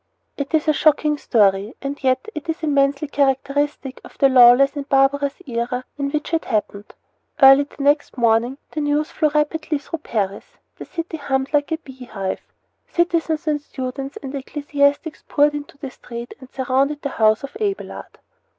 It 0.35 0.55
is 0.55 0.67
a 0.67 0.73
shocking 0.73 1.15
story, 1.19 1.75
and 1.79 2.03
yet 2.03 2.27
it 2.33 2.49
is 2.49 2.63
intensely 2.63 3.07
characteristic 3.07 4.01
of 4.03 4.17
the 4.17 4.29
lawless 4.29 4.75
and 4.75 4.89
barbarous 4.89 5.35
era 5.45 5.85
in 5.95 6.09
which 6.09 6.33
it 6.33 6.45
happened. 6.45 6.95
Early 7.39 7.65
the 7.65 7.83
next 7.83 8.17
morning 8.17 8.57
the 8.71 8.81
news 8.81 9.11
flew 9.11 9.29
rapidly 9.29 9.77
through 9.77 9.99
Paris. 9.99 10.57
The 10.79 10.85
city 10.85 11.17
hummed 11.17 11.53
like 11.53 11.71
a 11.71 11.77
bee 11.77 12.05
hive. 12.05 12.41
Citizens 12.87 13.45
and 13.45 13.61
students 13.61 14.17
and 14.23 14.33
ecclesiastics 14.33 15.23
poured 15.27 15.53
into 15.53 15.77
the 15.77 15.91
street 15.91 16.33
and 16.39 16.49
surrounded 16.49 17.03
the 17.03 17.09
house 17.21 17.43
of 17.43 17.55
Abelard. 17.61 18.17